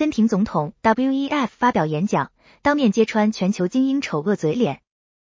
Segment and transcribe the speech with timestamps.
[0.00, 4.80] 根廷总统 WEF 发表演讲，当面揭穿全球精英丑恶嘴脸。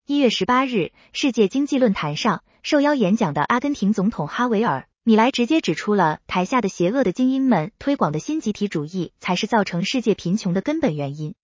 [0.06, 4.88] 一月十八日，世界经济论坛上受邀演讲的阿根廷总统哈维尔。
[5.02, 11.34] 米莱直接指出了台下的邪恶的精英们推广的新集体主义才是造成世界贫穷的根本原因，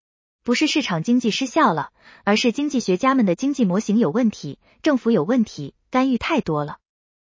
[0.43, 1.91] 不是市场经济失效了，
[2.25, 6.79] 而是经济学家们的经济模型有问题，政府有问题，干预太多了。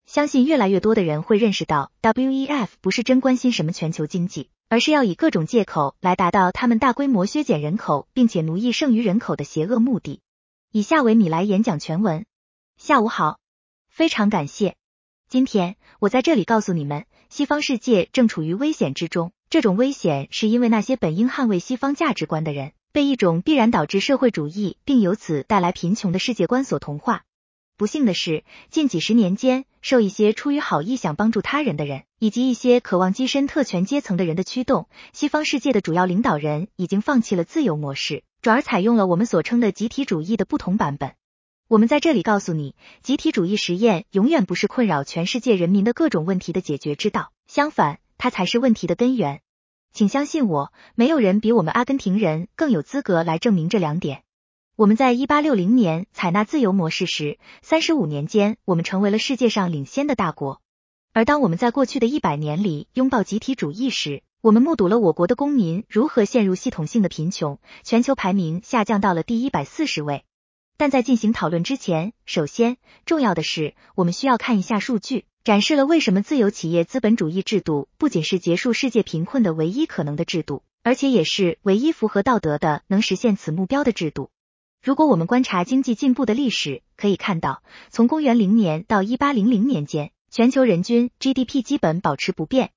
[0.05, 10.23] 相信越来越多的人会认识到，WEF 不是真关心什么全球经济，而是要以各种借口来达到他们大规模削减人口并且奴役剩余人口的邪恶目的。
[10.71, 12.25] 以下为米莱演讲全文。
[12.79, 13.39] 下午好，
[13.91, 14.77] 非常感谢。
[15.29, 19.33] 今天我在这里告诉你们，西方世界正处于危险之中。
[19.51, 27.25] 这种危险是因为那些本应捍卫西方价值观的人，被一种必然导致社会主义并由此带来贫穷的世界观所同化。
[27.77, 41.15] 不幸的是，近几十年间，受一些出于好意想帮助他人的人，以及一些渴望跻身特权阶层的人的驱动，西方世界的主要领导人已经放弃了自由模式，转而采用了我们所称的集体主义的不同版本。
[41.67, 49.41] 我们在这里告诉你，集体主义实验永远不是困扰全世界人民的各种问题的解决之道，相反，它才是问题的根源。
[49.95, 54.23] 请相信我，没有人比我们阿根廷人更有资格来证明这两点。
[54.75, 60.63] 我们在一八六零年采纳自由模式时，三十五年间，我们成为了世界上领先的大国。
[61.13, 70.25] 而当我们在过去的一百年里拥抱集体主义时，我们目睹了我国的公民如何陷入系统性的贫穷，全球排名下降到了第一百四十位。
[70.79, 84.31] 但在进行讨论之前，首先重要的是，我们需要看一下数据，展示了为什么自由企业资本主义制度不仅是结束世界贫困的唯一可能的制度，而且也是唯一符合道德的能实现此目标的制度。
[84.83, 92.73] 如果我们观察经济进步的历史，可以看到，从公元零年到一八零零年间，全球人均 GDP 基本保持不变。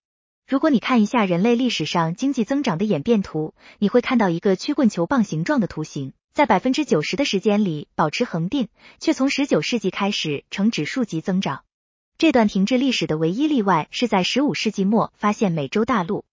[0.47, 6.13] 如果你看一下人类历史上经济增长的演变图，你会看到一个曲棍球棒形状的图形。
[6.31, 8.67] 在百分之九十的时间里保持恒定，
[8.99, 11.63] 却从十九世纪开始呈指数级增长。
[12.19, 16.23] 这段停滞历史的唯一例外是在十五世纪末发现美洲大陆。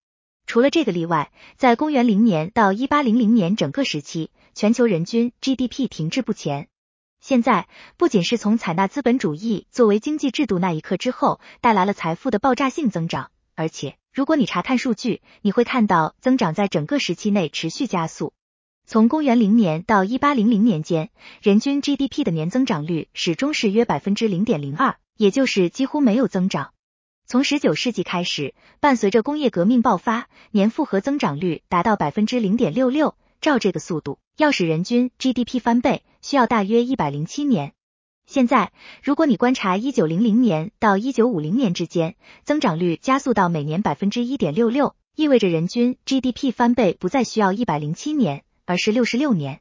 [0.52, 6.68] 除了这个例外，在公元零年到一八零零年整个时期，全球人均 GDP 停滞不前。
[7.22, 18.34] 现在不仅是从采纳资本主义作为经济制度那一刻之后带来了财富的爆炸性增长，而且如果你查看数据，你会看到增长在整个时期内持续加速。
[18.84, 21.08] 从公元零年到一八零零年间，
[21.40, 26.74] 人均 GDP 的年增长率始终是约百分之零点零二，也就是几乎没有增长。
[27.26, 33.14] 从十九世纪开始，伴随着工业革命爆发，年复合增长率达到百分之零点六六。
[33.40, 37.72] 照这个速度，要使人均 GDP 翻倍，需要大约一百零七年。
[38.26, 38.72] 现在，
[39.02, 48.44] 如果你观察一九零零年到一九五零年之间，增长率加速到每年百分之一点六六，意味着人均 GDP 翻倍不再需要一百零七年。
[48.64, 49.60] 而是六十六年。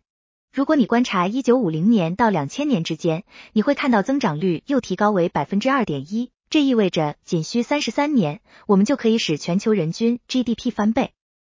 [0.54, 11.14] 如果你观察一九五零年到两千年之间，你会看到增长率又提高为百分之二点一，这意味着仅需三十三年，我们就可以使全球人均 GDP 翻倍。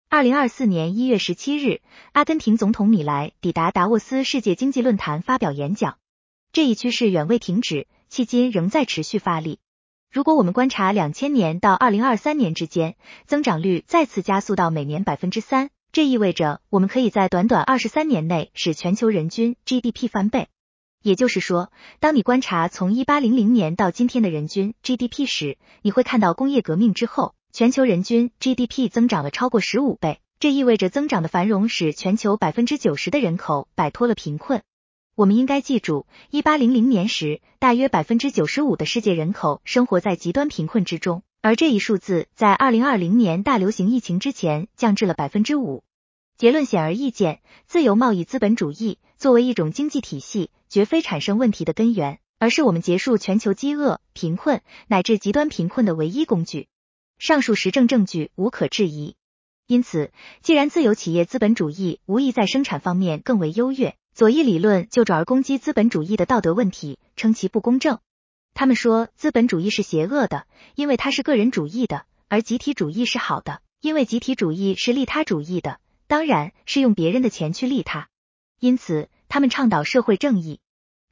[0.07, 1.81] 二零二四年一月十七日，
[2.13, 5.97] 阿根廷总统米莱抵达达沃斯世界经济论坛发表演讲。
[6.53, 9.59] 这一趋势远未停止，迄今仍在持续发力。
[10.09, 12.95] 如果我们观察两千年到二零二三年之间，
[13.25, 15.71] 增长率再次加速到每年百分之三。
[15.91, 20.47] 这意味着我们可以在短短二十三年内使全球人均 GDP 翻倍。
[21.05, 30.19] 也就是说，当你观察从一八零零年到今天的人均 GDP 时，你会看到工业革命之后，全球人均 GDP 增长了超过十五倍。
[30.39, 34.63] 这意味着增长的繁荣使全球百分之九十的人口摆脱了贫困。
[35.13, 41.21] 我们应该记住，一八零零年时，大约百分之九十五的世界人口生活在极端贫困之中。
[41.43, 45.83] 而这一数字在二零二零年大流行疫情之前降至了百分之五。
[46.35, 56.67] 结论显而易见，自由贸易资本主义作为一种经济体系，绝非产生问题的根源，而是我们结束全球饥饿、贫困乃至极端贫困的唯一工具。
[57.17, 59.15] 上述实证证据无可置疑。
[59.67, 67.99] 因此，既然自由企业资本主义无疑在生产方面更为优越，左翼理论就转而攻击资本主义的道德问题，称其不公正。
[68.53, 70.45] 他们说资本主义是邪恶的，
[70.75, 78.09] 因为它是个人主义的；而集体主义是好的，因为集体主义是利他主义的，当然是用别人的钱去利他。
[78.59, 80.59] 因此，他们倡导社会正义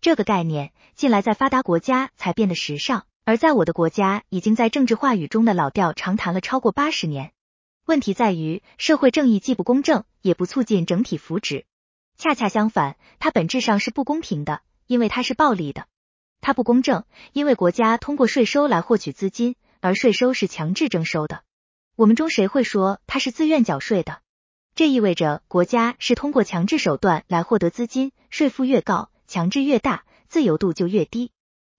[0.04, 7.32] 这个概念，近来在发达国家才变得时尚，而在我的国家已经在政治话语中的老调常谈了超过八十年。
[7.86, 11.64] 问题在于，社会正义既不公正，也不促进整体福祉。
[12.18, 15.86] 恰恰相反，它本质上是不公平的，因为它是暴力的。
[16.42, 21.44] 它不公正，因为国家通过税收来获取资金，而税收是强制征收的。
[21.96, 24.20] 我们中谁会说他是自愿缴税的？
[24.76, 31.32] 这意味着国家是通过强制手段来获得资金，税负越高，强制越大，自由度就越低。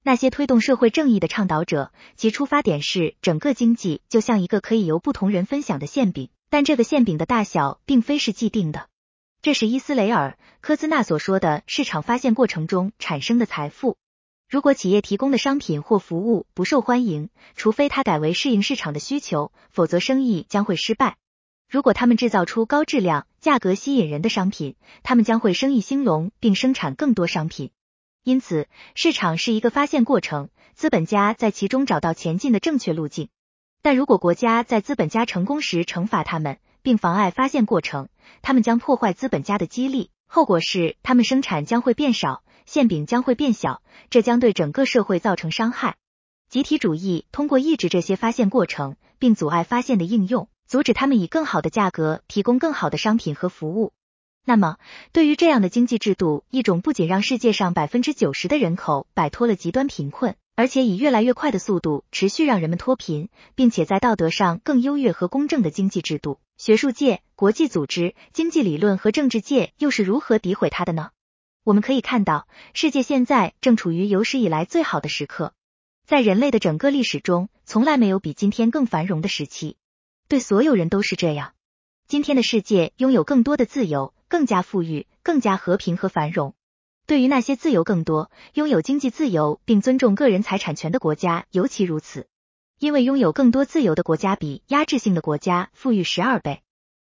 [0.02, 8.88] 那些推动社会正义的倡导者，其出发点是整个经济就像一个可以由不同人分享的馅饼，但这个馅饼的大小并非是既定的。
[9.40, 13.96] 这是伊斯雷尔科兹纳所说的市场发现过程中产生的财富。
[14.50, 21.18] 如果企业提供的商品或服务不受欢迎，除非它改为适应市场的需求，否则生意将会失败。
[21.70, 27.72] 如果他们制造出高质量、价格吸引人的商品，他们将会生意兴隆，并生产更多商品。
[28.22, 33.28] 因此，市场是一个发现过程，资本家在其中找到前进的正确路径。
[33.82, 38.08] 但如果国家在资本家成功时惩罚他们，并妨碍发现过程，
[38.40, 45.96] 他们将破坏资本家的激励，后果是他们生产将会变少，馅饼将会变小，这将对整个社会造成伤害。
[46.48, 50.48] 集体主义通过抑制这些发现过程，并阻碍发现的应用。
[50.66, 53.92] 阻止他们以更好的价格提供更好的商品和服务。
[54.46, 54.76] 那么，
[55.12, 71.08] 对于这样的经济制度，一种不仅让世界上百分之九十的人口摆脱了极端贫困，而且以越来越快的速度持续让人们脱贫，并且在道德上更优越和公正的经济制度，学术界、国际组织、经济理论和政治界又是如何诋毁它的呢？
[71.64, 75.54] 我们可以看到，世界现在正处于有史以来最好的时刻，
[76.06, 79.78] 在人类的整个历史中，从来没有比今天更繁荣的时期。
[80.34, 81.52] 对所有人都是这样。
[82.08, 86.54] 今天的世界拥有更多的自由，更加富裕，更加和平和繁荣。
[87.06, 92.26] 对于那些自由更多、拥有经济自由并尊重个人财产权的国家尤其如此，
[92.80, 96.62] 因为拥有更多自由的国家比压制性的国家富裕十二倍。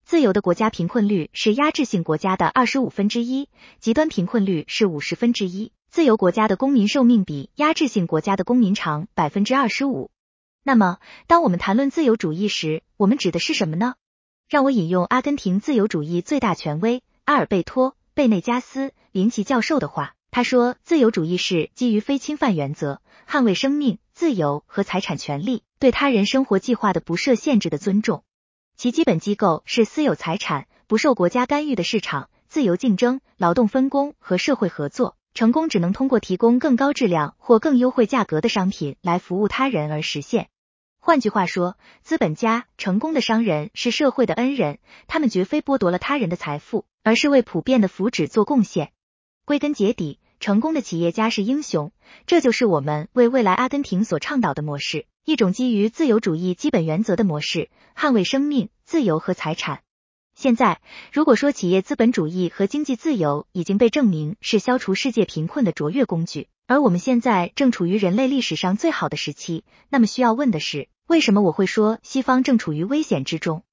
[0.06, 3.50] 自由的国家贫困率是压制性国家的二十五分之一，
[3.80, 5.72] 极端贫困率是五十分之一。
[5.90, 10.12] 自由国家的公民寿命比压制性国家的公民长百分之二十五。
[10.68, 10.98] 那么，
[11.28, 13.94] 当我们谈论自由主义时，我们指的是什么呢？
[14.50, 28.24] 让我引用阿根廷自由主义最大权威阿尔贝托·贝内加斯·林奇教授的话，他说：“自由主义是基于非侵犯原则，捍卫生命、自由和财产权利，对他人生活计划的不设限制的尊重。
[28.76, 35.16] 其基本机构是私有财产、不受国家干预的市场、自由竞争、劳动分工和社会合作。
[35.36, 40.50] 成功只能通过提供更高质量或更优惠价格的商品来服务他人而实现。”
[41.06, 48.92] 换句话说，资本家、成功的商人是社会的恩人，他们绝非剥夺了他人的财富，而是为普遍的福祉做贡献。
[49.46, 51.92] 归根结底，成功的企业家是英雄，
[52.26, 59.82] 这就是我们为未来阿根廷所倡导的模式，一种基于自由主义基本原则的模式，捍卫生命、自由和财产。
[60.34, 60.82] 现在，
[61.14, 73.64] 如果说企业资本主义和经济自由已经被证明是消除世界贫困的卓越工具，而我们现在正处于人类历史上最好的时期，那么需要问的是，为什么我会说西方正处于危险之中？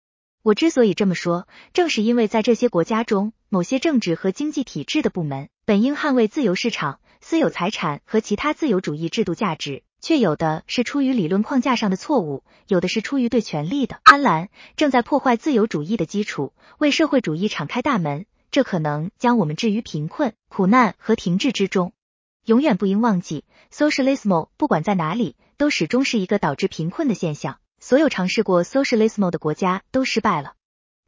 [0.43, 9.83] 我之所以这么说，正是因为在这些国家中，某些政治和经济体制的部门本应捍卫自由市场、私有财产和其他自由主义制度价值。
[10.03, 18.27] 却有的是出于理论框架上的错误，有的是出于对权力的贪婪，正在破坏自由主义的基础，为社会主义敞开大门。
[18.51, 21.93] 这可能将我们置于贫困、苦难和停滞之中。
[22.45, 27.59] 永远不应忘记 Socialismo 不管在哪里，都始终是一个导致贫困的现象。
[27.81, 30.53] 所有尝试过 Socialismo 的国家都失败了，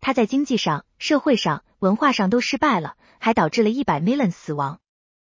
[0.00, 4.81] 它在经济上、社会上、文化上都失败了，还导致了一百 million 死亡。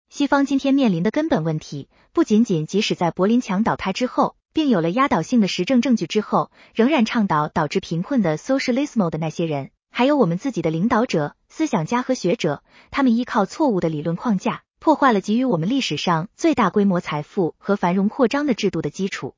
[0.09, 12.63] 西方今天面临的根本问题，不仅仅即使在柏林墙倒塌之后，并有了压倒性的实证证据之后，仍然倡导导致贫困的 Socialismo 的那些人，还有我们自己的领导者、思想家和学者，
[12.93, 19.37] 他们依靠错误的理论框架，破坏了给予我们历史上最大规模财富和繁荣扩张的制度的基础。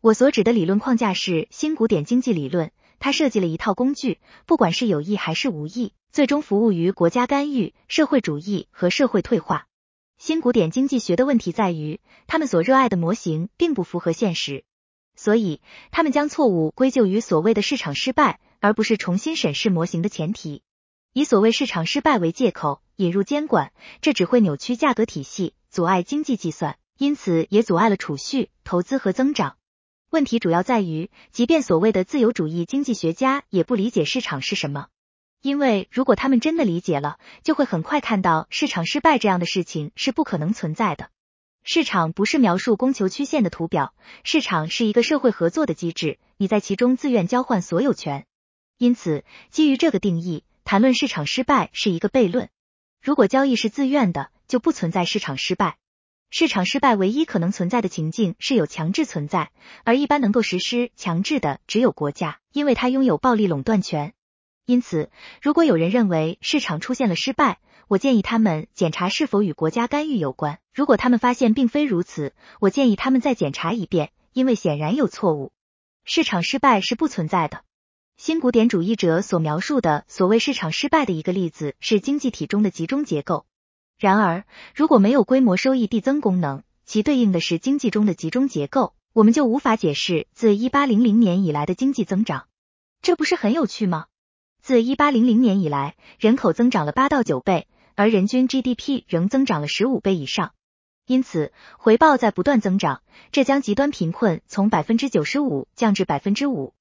[0.00, 9.66] 我所指的理论框架是新古典经济理论，它设计了一套工具，不管是有意还是无意，最终服务于国家干预、社会主义和社会退化。
[10.16, 14.64] 新古典经济学的问题在于，他们所热爱的模型并不符合现实，
[15.14, 15.60] 所以
[15.90, 20.62] 他们将错误归咎于所谓的市场失败，而不是重新审视模型的前提。
[21.12, 29.56] 以所谓市场失败为借口引入监管，这只会扭曲价格体系，阻碍经济计算，因此也阻碍了储蓄、投资和增长。
[30.10, 34.86] 问题主要在于，即便所谓的自由主义经济学家也不理解市场是什么。
[35.42, 41.10] 因为如果他们真的理解了，就会很快看到市场失败这样的事情是不可能存在的。
[41.62, 43.92] 市场不是描述供求曲线的图表，
[44.24, 48.24] 市场是一个社会合作的机制，你在其中自愿交换所有权。
[48.78, 52.48] 因此，基于这个定义，谈论市场失败是一个悖论。
[53.06, 55.76] 如果交易是自愿的，就不存在市场失败。
[56.28, 59.52] 市场失败唯一可能存在的情境是有强制存在，
[59.84, 64.12] 而一般能够实施强制的只有国家，因为它拥有暴力垄断权。
[64.64, 65.08] 因此，
[65.40, 70.58] 如果有人认为市场出现了失败，我建议他们检查是否与国家干预有关。
[70.74, 75.52] 如果他们发现并非如此，我建议他们再检查一遍，因为显然有错误。
[76.04, 77.62] 市场失败是不存在的。
[78.18, 83.44] 新古典主义者所描述的所谓市场失败的一个例子是经济体中的集中结构。
[83.98, 84.44] 然而，
[84.74, 92.46] 如果没有规模收益递增功能，其对应的是经济中的集中结构，我们就无法解释自一八零零年以来的经济增长。
[93.02, 94.06] 这不是很有趣吗？
[94.62, 100.52] 自一八零零年以来，人口增长了八到九倍，而人均 GDP 仍增长了十五倍以上。
[101.06, 106.72] 因此，回报在不断增长，这将极端贫困从百分之九十五降至百分之五。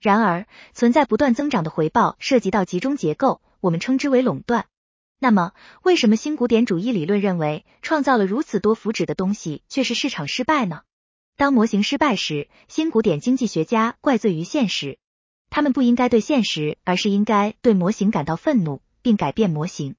[0.00, 4.66] 然而，存在不断增长的回报涉及到集中结构，我们称之为垄断。
[5.18, 5.52] 那么，
[5.82, 10.80] 为什么新古典主义理论认为创造了如此多福祉的东西却是市场失败呢？
[11.36, 14.98] 当模型失败时，新古典经济学家怪罪于现实。
[15.50, 19.96] 他们不应该对现实，而是应该对模型感到愤怒，并改变模型。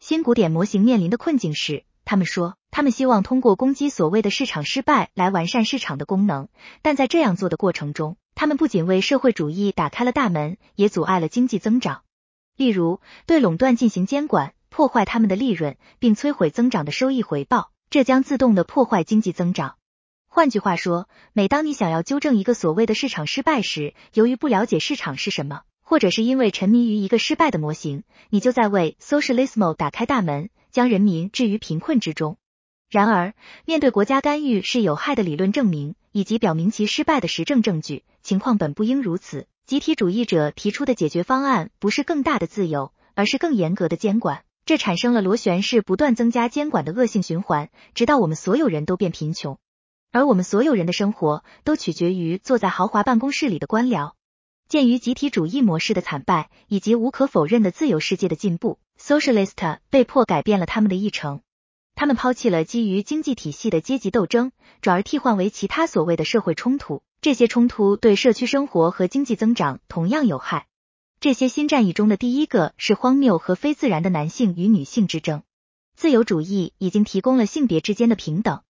[0.00, 2.56] 新古典模型面临的困境是，他们说。
[2.72, 6.48] 他们希望通过攻击所谓的市场失败来完善市场的功能，
[6.80, 12.02] 但在这样做的过程中，他们不仅为社会主义打开了大门，也阻碍了经济增长。
[12.56, 19.76] 例如，对垄断进行监管，破坏他们的利润，并摧毁增长的收益回报，这将自动的破坏经济增长。
[20.26, 32.38] 换句话说，每当你想要纠正一个所谓的市场失败时，由于不了解市场是什么，或者是因为沉迷于一个失败的模型，你就在为 socialism 打开大门，将人民置于贫困之中。
[32.92, 33.32] 然而，
[33.64, 39.46] 面对国家干预是有害的理论证明以及表明其失败的实证证据，情况本不应如此。
[39.64, 44.44] 集体主义者提出的解决方案不是更大的自由，而是更严格的监管。
[44.66, 49.56] 这产生了螺旋式不断增加监管的恶性循环，直到我们所有人都变贫穷，
[50.10, 54.12] 而我们所有人的生活都取决于坐在豪华办公室里的官僚。
[54.68, 61.40] 鉴于集体主义模式的惨败以及无可否认的自由世界的进步，socialist 被迫改变了他们的议程。
[61.94, 67.02] 他们抛弃了基于经济体系的阶级斗争，转而替换为其他所谓的社会冲突。
[67.20, 70.66] 这些冲突对社区生活和经济增长同样有害。
[71.20, 75.42] 这些新战役中的第一个是荒谬和非自然的男性与女性之争。
[75.94, 78.62] 自由主义已经提供了性别之间的平等。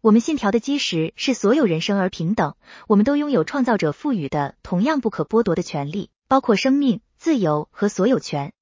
[0.00, 2.54] 我们信条的基石是所有人生而平等，
[2.86, 8.54] 我们都拥有创造者赋予的同样不可剥夺的权利，包括生命、自由和所有权。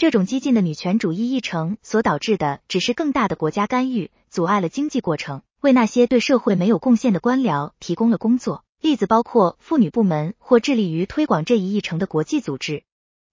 [0.00, 8.64] 这种激进的女权主义议程所导致的，只是更大的国家干预，阻碍了经济过程，为那些对社会没有贡献的官僚提供了工作。
[8.80, 12.84] 例子包括妇女部门或致力于推广这一议程的国际组织。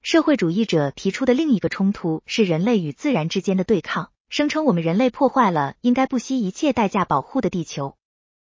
[0.01, 7.95] 社会主义者提出的另一个冲突是人类与自然之间的对抗，声称我们人类破坏了应该不惜一切代价保护的地球。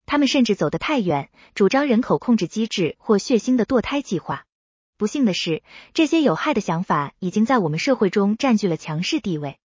[0.07, 4.47] 他们甚至走得太远，主张人口控制机制或血腥的堕胎计划。
[4.97, 9.59] 不幸的是，这些有害的想法已经在我们社会中占据了强势地位。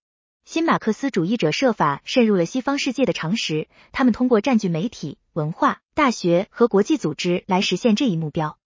[0.43, 8.57] 新马克思主义者设法渗入了西方世界的常识，他们通过占据媒体、文化、大学和国际组织来实现这一目标。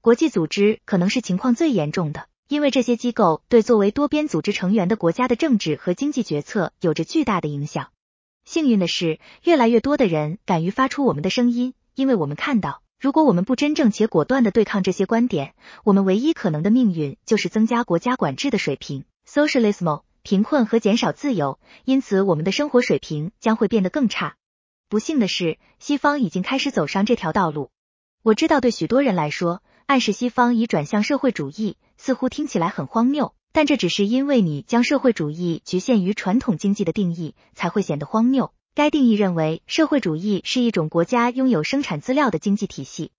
[0.00, 7.88] 国际组织可能是情况最严重的，因为这些机构对作为多边组织成员的国家的政治和经济决策有着巨大的影响。
[8.44, 12.81] 幸运的是，越来越多的人敢于发出我们的声音，因为我们看到。
[13.02, 24.36] 如果我们不真正且果断的对抗这些观点，我们唯一可能的命运就是增加国家管制的水平，socialism，贫困和减少自由，因此我们的生活水平将会变得更差。
[24.88, 27.70] 不幸的是，西方已经开始走上这条道路。
[28.22, 38.52] 我知道对许多人来说，暗示西方已转向社会主义似乎听起来很荒谬，但这只是因为你将社会主义局限于传统经济的定义才会显得荒谬。
[38.74, 43.12] 该定义认为，社会主义是一种国家拥有生产资料的经济体系。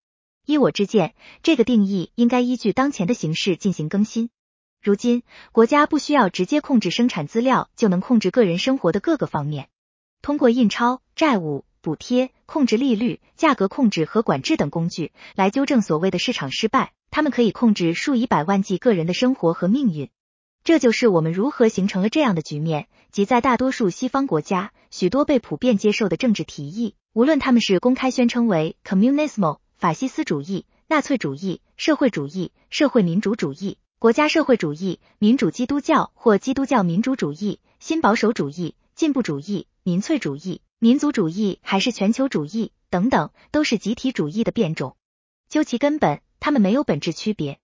[0.48, 4.31] 依我之见，这个定义应该依据当前的形势进行更新。
[4.81, 9.69] 如今，国家不需要直接控制生产资料，就能控制个人生活的各个方面。
[10.24, 20.10] 通过印钞、债务、补贴、控制利率、价格控制和管制等工具来纠正所谓的市场失败，他们可以控制数以百万计个人的生活和命运。
[20.63, 44.96] 这就是我们如何形成了这样的局面，即在大多数西方国家，许多被普遍接受的政治提议，无论他们是公开宣称为 communism 法西斯主义、纳粹主义、社会主义、社会民主主义、国家社会主义、民主基督教或基督教民主主义、新保守主义、进步主义、民粹主义、民族主义还是全球主义等等，都是集体主义的变种。
[45.50, 47.60] 究其根本，他们没有本质区别。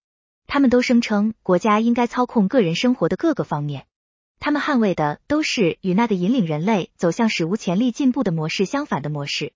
[0.52, 3.86] 他们都声称国家应该操控个人生活的各个方面，
[4.40, 9.54] 他们捍卫的都是与那个引领人类走向史无前例进步的模式相反的模式。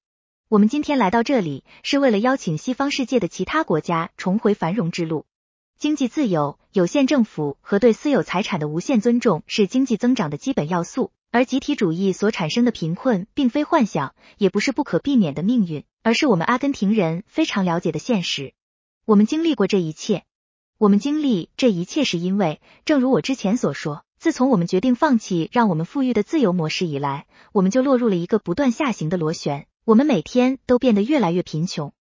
[0.50, 5.26] 我们今天来到这里，是为了邀请西方世界的其他国家重回繁荣之路。
[5.80, 18.54] 经济自由、有限政府和对私有财产的无限尊重是经济增长的基本要素，而集体主义所产生的贫困并非幻想，也不是不可避免的命运，而是我们阿根廷人非常了解的现实。
[19.06, 20.24] 我们经历过这一切，
[20.78, 31.94] 我们经历这一切是因为，正如我之前所说，自从我们决定放弃让我们富裕的自由模式以来，我们就落入了一个不断下行的螺旋，我们每天都变得越来越贫穷。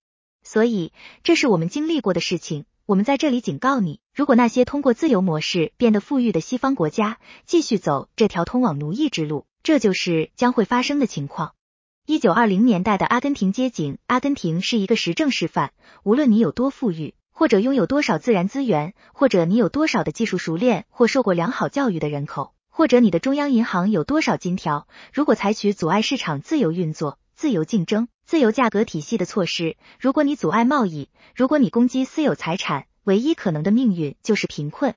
[0.43, 2.65] 所以，这是我们经历过的事情。
[2.85, 11.55] 我们在这里警告你，如果那些通过自由模式变得富裕的西方国家继续走这条通往奴役之路，这就是将会发生的情况。
[12.05, 15.73] 一九二零年代的阿根廷街景，阿根廷是一个实证示范。
[16.03, 28.07] 无论你有多富裕，或者拥有多少自然资源，或者你有多少的技术熟练或受过良好教育的人口，或者你的中央银行有多少金条，如果采取阻碍市场自由运作、自由竞争。
[28.25, 34.95] 自由价格体系的措施，如果你阻碍贸易，如果你攻击私有财产，唯一可能的命运就是贫困。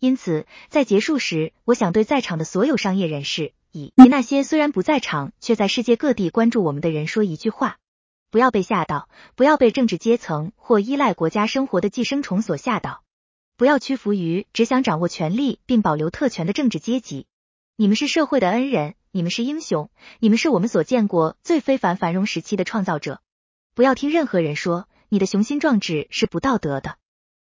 [0.00, 7.78] 因此，在结束时，我想对在场的所有商业人士，以及那些虽然不在场却在世界各地关注我们的人说一句话：
[8.34, 13.04] 不要被吓到，不要被政治阶层或依赖国家生活的寄生虫所吓倒，
[13.56, 17.28] 不要屈服于只想掌握权力并保留特权的政治阶级。
[17.76, 18.96] 你们是社会的恩人。
[19.12, 19.88] 你们是英雄，
[20.18, 23.20] 你们是我们所见过最非凡繁荣时期的创造者。
[23.72, 26.96] 不要听任何人说你的雄心壮志是不道德的。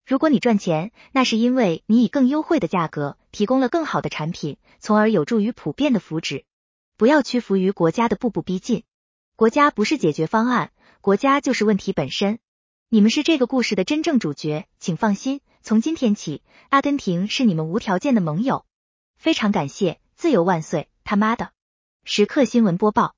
[0.07, 6.45] 如果你赚钱，那是因为你以更优惠的价格提供了更好的产品，从而有助于普遍的福祉。
[6.97, 8.85] 不要屈服于国家的步步逼近，
[9.35, 12.39] 国家不是解决方案，国家就是问题本身。
[12.89, 18.65] 你们是这个故事的真正主角，请放心，从今天起，阿根廷是你们无条件的盟友。
[19.17, 21.51] 非常感谢，自由万岁，他妈的！
[22.03, 23.07] 时刻新闻播报。